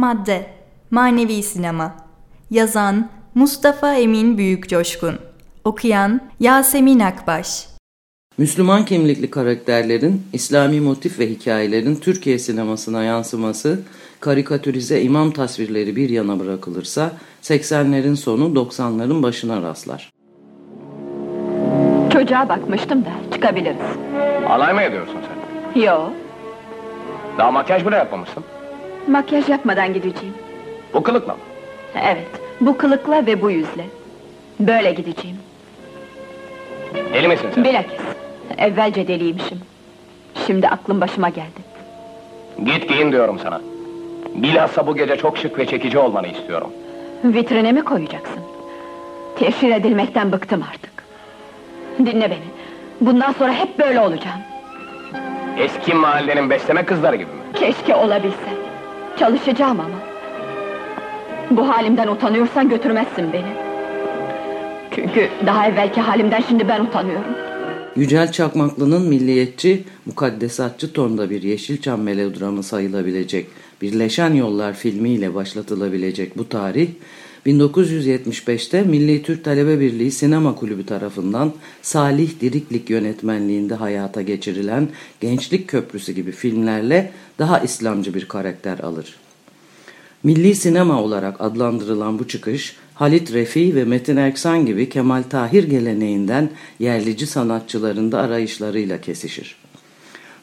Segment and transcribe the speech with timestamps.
[0.00, 0.46] Madde
[0.90, 1.96] Manevi Sinema
[2.50, 5.14] Yazan Mustafa Emin Büyükcoşkun
[5.64, 7.68] Okuyan Yasemin Akbaş
[8.38, 13.80] Müslüman kimlikli karakterlerin İslami motif ve hikayelerin Türkiye sinemasına yansıması,
[14.20, 17.12] karikatürize imam tasvirleri bir yana bırakılırsa
[17.42, 20.10] 80'lerin sonu 90'ların başına rastlar.
[22.12, 23.76] Çocuğa bakmıştım da çıkabiliriz.
[24.48, 25.16] Alay mı ediyorsun
[25.74, 25.80] sen?
[25.80, 26.10] Yo,
[27.38, 28.44] Daha makyaj bile yapmamışsın.
[29.08, 30.34] Makyaj yapmadan gideceğim.
[30.94, 31.40] Bu kılıkla mı?
[32.04, 32.26] Evet,
[32.60, 33.84] bu kılıkla ve bu yüzle.
[34.60, 35.36] Böyle gideceğim.
[37.14, 37.64] Deli misin sen?
[37.64, 38.00] Bilakis,
[38.58, 39.58] evvelce deliymişim.
[40.46, 41.60] Şimdi aklım başıma geldi.
[42.64, 43.60] Git giyin diyorum sana.
[44.34, 46.70] Bilhassa bu gece çok şık ve çekici olmanı istiyorum.
[47.24, 48.40] Vitrine mi koyacaksın?
[49.38, 51.04] Teşhir edilmekten bıktım artık.
[51.98, 52.44] Dinle beni.
[53.00, 54.40] Bundan sonra hep böyle olacağım.
[55.58, 57.40] Eski mahallenin besleme kızları gibi mi?
[57.54, 58.49] Keşke olabilse.
[59.20, 60.00] Çalışacağım ama.
[61.50, 63.52] Bu halimden utanıyorsan götürmezsin beni.
[64.94, 67.34] Çünkü daha evvelki halimden şimdi ben utanıyorum.
[67.96, 73.46] Yücel Çakmaklı'nın milliyetçi, mukaddesatçı tonda bir Yeşilçam melodramı sayılabilecek
[73.82, 76.88] Birleşen Yollar filmiyle başlatılabilecek bu tarih,
[77.46, 84.88] 1975'te Milli Türk Talebe Birliği Sinema Kulübü tarafından Salih Diriklik yönetmenliğinde hayata geçirilen
[85.20, 89.16] Gençlik Köprüsü gibi filmlerle daha İslamcı bir karakter alır.
[90.22, 96.50] Milli sinema olarak adlandırılan bu çıkış, Halit Refi ve Metin Erksan gibi Kemal Tahir geleneğinden
[96.78, 99.59] yerlici sanatçıların da arayışlarıyla kesişir.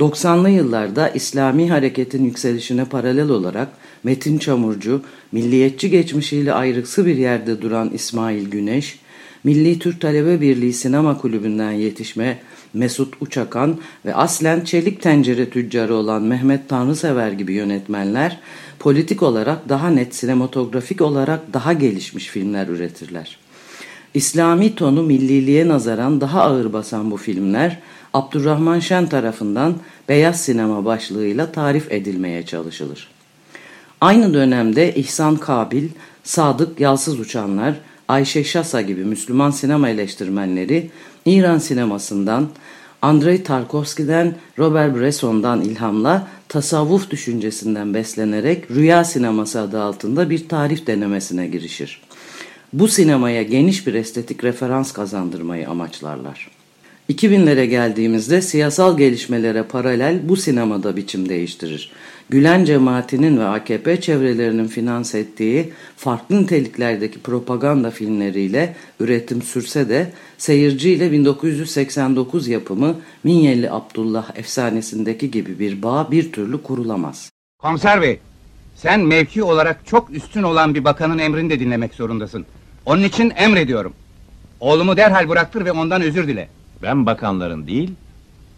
[0.00, 3.68] 90'lı yıllarda İslami hareketin yükselişine paralel olarak
[4.04, 5.02] Metin Çamurcu,
[5.32, 8.98] milliyetçi geçmişiyle ayrıksı bir yerde duran İsmail Güneş,
[9.44, 12.38] Milli Türk Talebe Birliği Sinema Kulübü'nden yetişme
[12.74, 18.40] Mesut Uçakan ve aslen çelik tencere tüccarı olan Mehmet Tanrısever gibi yönetmenler
[18.78, 23.38] politik olarak daha net sinematografik olarak daha gelişmiş filmler üretirler.
[24.14, 27.78] İslami tonu milliliğe nazaran daha ağır basan bu filmler
[28.14, 29.74] Abdurrahman Şen tarafından
[30.08, 33.08] beyaz sinema başlığıyla tarif edilmeye çalışılır.
[34.00, 35.88] Aynı dönemde İhsan Kabil,
[36.24, 37.74] Sadık Yalsız Uçanlar,
[38.08, 40.90] Ayşe Şasa gibi Müslüman sinema eleştirmenleri
[41.26, 42.48] İran sinemasından,
[43.02, 51.46] Andrei Tarkovski'den, Robert Bresson'dan ilhamla tasavvuf düşüncesinden beslenerek rüya sineması adı altında bir tarif denemesine
[51.46, 52.02] girişir.
[52.72, 56.59] Bu sinemaya geniş bir estetik referans kazandırmayı amaçlarlar.
[57.10, 61.90] 2000'lere geldiğimizde siyasal gelişmelere paralel bu sinemada biçim değiştirir.
[62.28, 71.12] Gülen cemaatinin ve AKP çevrelerinin finanse ettiği farklı niteliklerdeki propaganda filmleriyle üretim sürse de seyirciyle
[71.12, 77.30] 1989 yapımı Minyeli Abdullah efsanesindeki gibi bir bağ bir türlü kurulamaz.
[77.58, 78.18] Komiser bey,
[78.76, 82.46] sen mevki olarak çok üstün olan bir bakanın emrini de dinlemek zorundasın.
[82.86, 83.92] Onun için emrediyorum.
[84.60, 86.48] Oğlumu derhal bıraktır ve ondan özür dile.
[86.82, 87.94] Ben bakanların değil,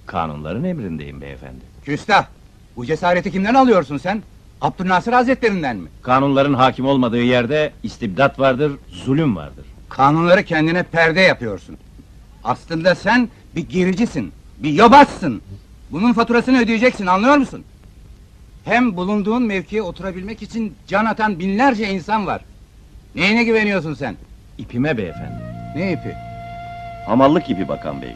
[0.06, 1.60] kanunların emrindeyim beyefendi.
[1.84, 2.26] Küstah,
[2.76, 4.22] bu cesareti kimden alıyorsun sen?
[4.60, 5.88] Abdülnasır Hazretlerinden mi?
[6.02, 9.64] Kanunların hakim olmadığı yerde istibdat vardır, zulüm vardır.
[9.88, 11.76] Kanunları kendine perde yapıyorsun.
[12.44, 15.42] Aslında sen bir gericisin, bir yobazsın.
[15.90, 17.64] Bunun faturasını ödeyeceksin, anlıyor musun?
[18.64, 22.40] Hem bulunduğun mevkiye oturabilmek için can atan binlerce insan var.
[23.14, 24.16] Neyine güveniyorsun sen?
[24.58, 25.42] İpime beyefendi.
[25.76, 26.31] Ne ipi?
[27.06, 28.12] Hamallık ipi bakan bey.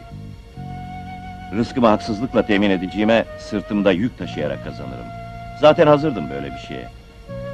[1.55, 5.05] Rızkımı haksızlıkla temin edeceğime sırtımda yük taşıyarak kazanırım.
[5.61, 6.87] Zaten hazırdım böyle bir şeye.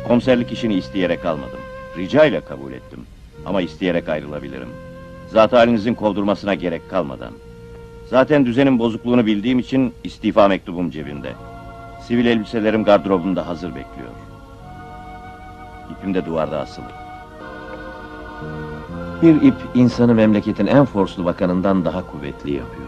[0.07, 1.59] Komiserlik işini isteyerek almadım.
[1.97, 3.00] Rica ile kabul ettim.
[3.45, 4.69] Ama isteyerek ayrılabilirim.
[5.31, 7.33] Zat halinizin kovdurmasına gerek kalmadan.
[8.09, 11.33] Zaten düzenin bozukluğunu bildiğim için istifa mektubum cebimde.
[12.07, 14.12] Sivil elbiselerim gardırobumda hazır bekliyor.
[15.91, 17.03] İpim de duvarda asılı.
[19.21, 22.88] Bir ip insanı memleketin en forslu bakanından daha kuvvetli yapıyor.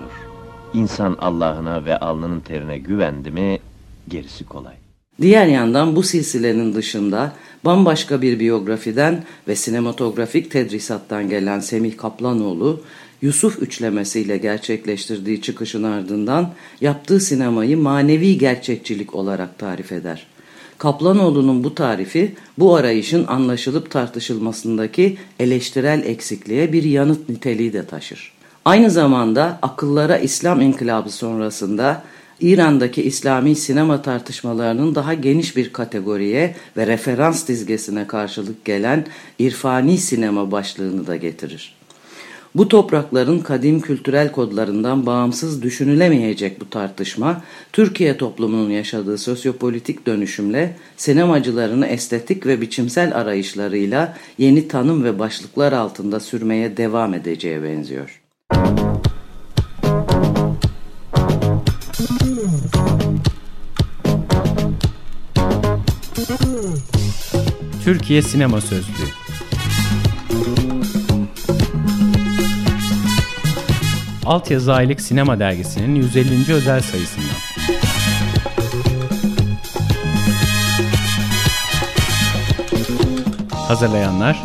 [0.74, 3.60] İnsan Allah'ına ve alnının terine güvendi mi
[4.07, 4.74] gerisi kolay.
[5.22, 7.33] Diğer yandan bu silsilenin dışında
[7.66, 12.81] bambaşka bir biyografiden ve sinematografik tedrisattan gelen Semih Kaplanoğlu,
[13.21, 20.28] Yusuf üçlemesiyle gerçekleştirdiği çıkışın ardından yaptığı sinemayı manevi gerçekçilik olarak tarif eder.
[20.77, 28.31] Kaplanoğlu'nun bu tarifi bu arayışın anlaşılıp tartışılmasındaki eleştirel eksikliğe bir yanıt niteliği de taşır.
[28.66, 32.04] Aynı zamanda akıllara İslam inkılabı sonrasında
[32.39, 39.06] İran'daki İslami sinema tartışmalarının daha geniş bir kategoriye ve referans dizgesine karşılık gelen
[39.39, 41.75] irfani sinema başlığını da getirir.
[42.56, 47.44] Bu toprakların kadim kültürel kodlarından bağımsız düşünülemeyecek bu tartışma,
[47.74, 56.19] Türkiye toplumunun yaşadığı sosyopolitik dönüşümle sinemacılarını estetik ve biçimsel arayışlarıyla yeni tanım ve başlıklar altında
[56.19, 58.22] sürmeye devam edeceğe benziyor.
[67.84, 69.25] Türkiye Sinema Sözlüğü
[74.25, 76.54] Altyazı Aylık Sinema Dergisi'nin 150.
[76.54, 77.27] özel sayısından.
[83.68, 84.44] Hazırlayanlar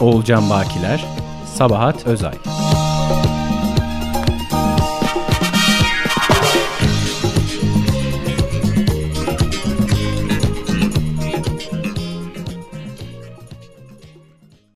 [0.00, 1.04] Oğulcan Bakiler,
[1.54, 2.34] Sabahat Özay